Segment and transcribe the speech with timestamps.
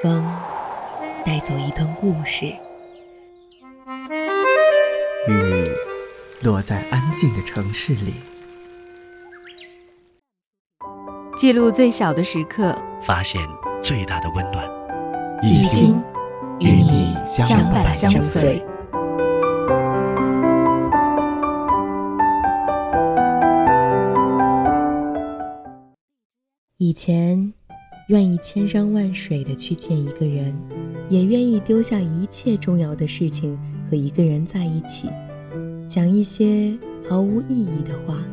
[0.00, 0.24] 风
[1.24, 2.46] 带走一段故事，
[5.26, 5.72] 雨
[6.42, 8.14] 落在安静的城市里，
[11.36, 13.42] 记录最小的时刻，发现
[13.82, 14.64] 最大的温暖。
[15.42, 16.00] 一听
[16.60, 18.64] 与你相伴相随。
[26.80, 27.52] 以前，
[28.06, 30.54] 愿意千山万水的去见一个人，
[31.08, 33.58] 也愿意丢下一切重要的事情
[33.90, 35.08] 和一个人在一起，
[35.88, 36.78] 讲一些
[37.08, 38.24] 毫无意义的话，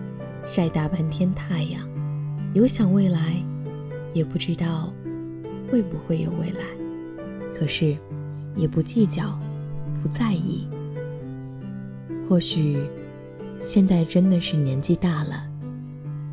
[0.46, 1.82] 晒大半天太阳，
[2.54, 3.44] 有想未来，
[4.14, 4.94] 也不知道
[5.72, 6.62] 会不会有未来，
[7.58, 7.98] 可是
[8.56, 9.40] 也不计较，
[10.04, 10.68] 不在意。
[12.30, 12.78] 或许
[13.60, 15.50] 现在真的是年纪大了。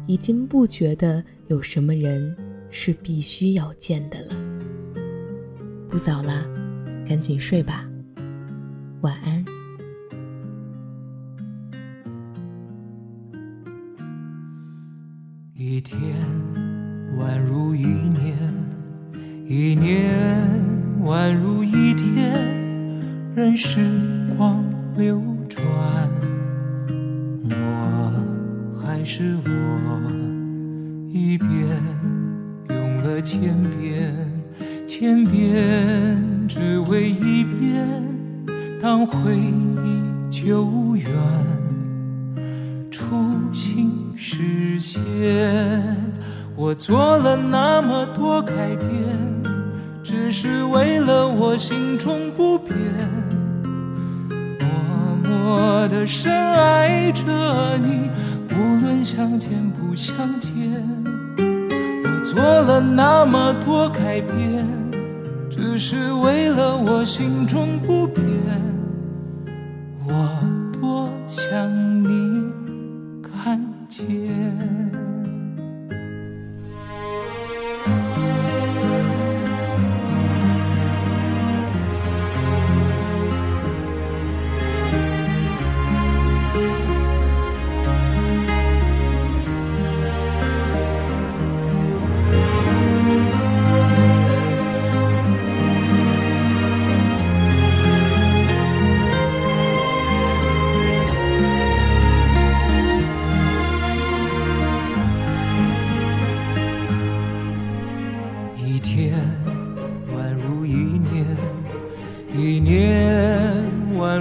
[0.07, 2.37] 已经不觉得有什么人
[2.71, 4.35] 是必须要见的了。
[5.89, 6.47] 不早了，
[7.07, 7.89] 赶紧睡吧，
[9.03, 9.45] 晚安。
[15.55, 16.17] 一天
[17.19, 18.37] 宛如一年，
[19.47, 20.13] 一年
[21.03, 22.33] 宛如一天，
[23.35, 23.79] 任时
[24.37, 24.65] 光
[24.97, 26.02] 流转。
[28.95, 30.03] 还是我
[31.09, 31.51] 一遍
[32.69, 33.41] 用了千
[33.71, 34.15] 遍，
[34.87, 37.89] 千遍只为一遍，
[38.79, 41.11] 当回忆久远，
[42.91, 43.17] 初
[43.51, 45.01] 心实现。
[46.55, 48.93] 我做了那么多改变，
[50.03, 52.77] 只是为了我心中不变，
[54.61, 58.11] 默默的深爱着你。
[58.55, 60.51] 无论相见不相见，
[62.05, 64.67] 我做了那么多改变，
[65.51, 68.25] 只是为了我心中不变。
[70.07, 70.29] 我
[70.81, 71.49] 多想
[72.03, 72.32] 你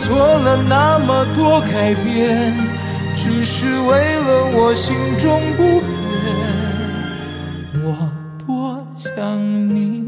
[0.00, 2.52] 做了那么多改变，
[3.14, 5.90] 只是为了我心中不变。
[7.84, 8.10] 我
[8.46, 9.40] 多想
[9.74, 10.01] 你。